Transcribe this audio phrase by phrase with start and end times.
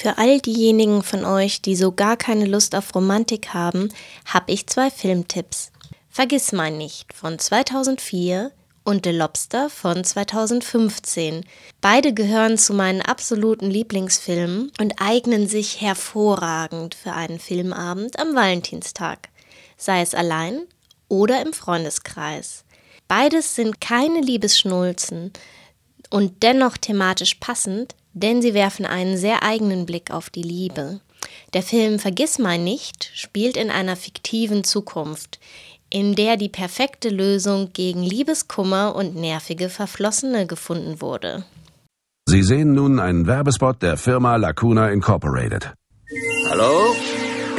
[0.00, 3.88] Für all diejenigen von euch, die so gar keine Lust auf Romantik haben,
[4.26, 5.72] habe ich zwei Filmtipps.
[6.08, 8.52] Vergiss mein nicht von 2004
[8.84, 11.44] und The Lobster von 2015.
[11.80, 19.30] Beide gehören zu meinen absoluten Lieblingsfilmen und eignen sich hervorragend für einen Filmabend am Valentinstag,
[19.76, 20.60] sei es allein
[21.08, 22.64] oder im Freundeskreis.
[23.08, 25.32] Beides sind keine Liebesschnulzen
[26.10, 31.00] und dennoch thematisch passend, denn sie werfen einen sehr eigenen Blick auf die Liebe.
[31.54, 35.40] Der Film Vergiss mein nicht spielt in einer fiktiven Zukunft,
[35.90, 41.44] in der die perfekte Lösung gegen Liebeskummer und nervige Verflossene gefunden wurde.
[42.28, 45.72] Sie sehen nun einen Werbespot der Firma Lacuna Incorporated.
[46.50, 46.94] Hallo?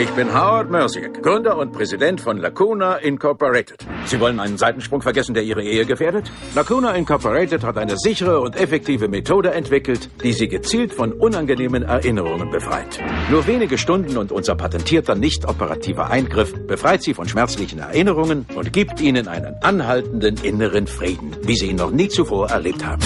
[0.00, 3.84] Ich bin Howard Mercier, Gründer und Präsident von Lacuna Incorporated.
[4.06, 6.30] Sie wollen einen Seitensprung vergessen, der Ihre Ehe gefährdet?
[6.54, 12.48] Lacuna Incorporated hat eine sichere und effektive Methode entwickelt, die Sie gezielt von unangenehmen Erinnerungen
[12.48, 13.00] befreit.
[13.28, 18.72] Nur wenige Stunden und unser patentierter nicht operativer Eingriff befreit Sie von schmerzlichen Erinnerungen und
[18.72, 23.02] gibt Ihnen einen anhaltenden inneren Frieden, wie Sie ihn noch nie zuvor erlebt haben.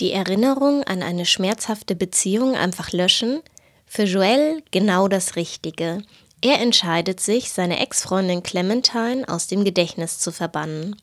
[0.00, 3.42] Die Erinnerung an eine schmerzhafte Beziehung einfach löschen–
[3.86, 6.02] für Joel genau das Richtige.
[6.42, 10.96] Er entscheidet sich, seine Ex-Freundin Clementine aus dem Gedächtnis zu verbannen.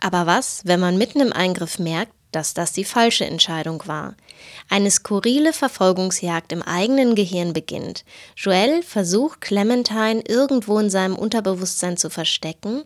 [0.00, 4.16] Aber was, wenn man mitten im Eingriff merkt, dass das die falsche Entscheidung war?
[4.68, 8.04] Eine skurrile Verfolgungsjagd im eigenen Gehirn beginnt.
[8.36, 12.82] Joel versucht Clementine irgendwo in seinem Unterbewusstsein zu verstecken,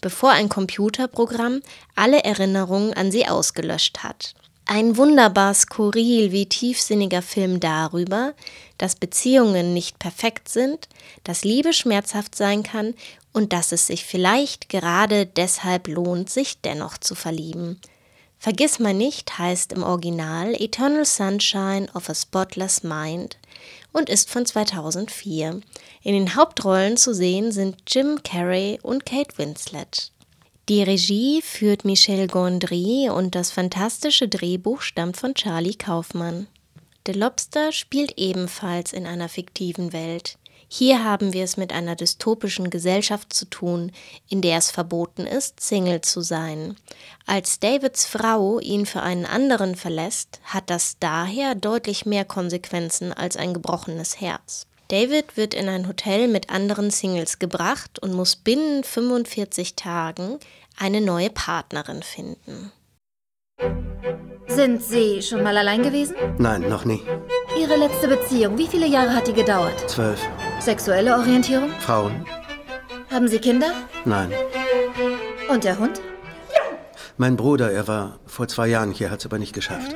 [0.00, 1.62] bevor ein Computerprogramm
[1.96, 4.34] alle Erinnerungen an sie ausgelöscht hat.
[4.72, 8.34] Ein wunderbar skurril wie tiefsinniger Film darüber,
[8.78, 10.88] dass Beziehungen nicht perfekt sind,
[11.24, 12.94] dass Liebe schmerzhaft sein kann
[13.32, 17.80] und dass es sich vielleicht gerade deshalb lohnt, sich dennoch zu verlieben.
[18.38, 23.38] Vergiss mal nicht heißt im Original Eternal Sunshine of a Spotless Mind
[23.92, 25.62] und ist von 2004.
[26.04, 30.12] In den Hauptrollen zu sehen sind Jim Carrey und Kate Winslet.
[30.70, 36.46] Die Regie führt Michel Gondry und das fantastische Drehbuch stammt von Charlie Kaufmann.
[37.04, 40.38] The Lobster spielt ebenfalls in einer fiktiven Welt.
[40.68, 43.90] Hier haben wir es mit einer dystopischen Gesellschaft zu tun,
[44.28, 46.76] in der es verboten ist, Single zu sein.
[47.26, 53.36] Als Davids Frau ihn für einen anderen verlässt, hat das daher deutlich mehr Konsequenzen als
[53.36, 54.68] ein gebrochenes Herz.
[54.90, 60.40] David wird in ein Hotel mit anderen Singles gebracht und muss binnen 45 Tagen
[60.76, 62.72] eine neue Partnerin finden.
[64.48, 66.16] Sind Sie schon mal allein gewesen?
[66.38, 67.00] Nein, noch nie.
[67.56, 69.88] Ihre letzte Beziehung, wie viele Jahre hat die gedauert?
[69.88, 70.20] Zwölf.
[70.58, 71.70] Sexuelle Orientierung?
[71.78, 72.26] Frauen?
[73.12, 73.72] Haben Sie Kinder?
[74.04, 74.32] Nein.
[75.48, 76.00] Und der Hund?
[77.16, 79.94] Mein Bruder, er war vor zwei Jahren hier, hat es aber nicht geschafft.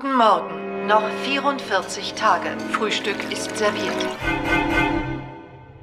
[0.00, 0.86] Guten Morgen.
[0.86, 2.56] Noch 44 Tage.
[2.72, 4.08] Frühstück ist serviert.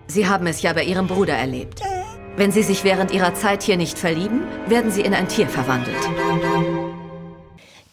[0.07, 1.81] Sie haben es ja bei Ihrem Bruder erlebt.
[2.35, 5.95] Wenn Sie sich während Ihrer Zeit hier nicht verlieben, werden Sie in ein Tier verwandelt.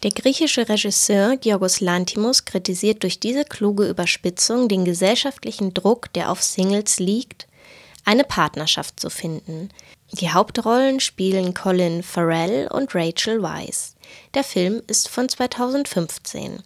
[0.03, 6.43] Der griechische Regisseur Georgos Lantimos kritisiert durch diese kluge Überspitzung den gesellschaftlichen Druck, der auf
[6.43, 7.49] Singles liegt,
[8.05, 9.71] eine Partnerschaft zu finden.
[10.13, 13.97] Die Hauptrollen spielen Colin Farrell und Rachel Weisz.
[14.35, 16.63] Der Film ist von 2015.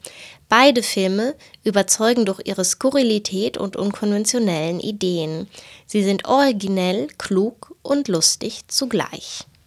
[0.48, 1.34] Beide Filme
[1.64, 5.48] überzeugen durch ihre Skurrilität und unkonventionellen Ideen.
[5.86, 9.48] Sie sind originell, klug und lustig zugleich.